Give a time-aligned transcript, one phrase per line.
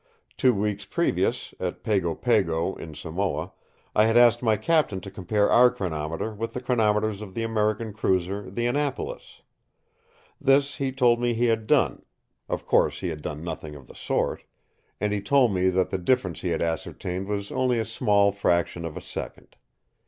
[0.35, 3.51] Two weeks previous, at Pago Pago, in Samoa,
[3.95, 7.93] I had asked my captain to compare our chronometer with the chronometers on the American
[7.93, 9.43] cruiser, the Annapolis.
[10.41, 14.43] This he told me he had done—of course he had done nothing of the sort;
[14.99, 18.85] and he told me that the difference he had ascertained was only a small fraction
[18.85, 19.55] of a second.